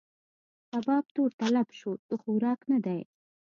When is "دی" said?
2.85-2.99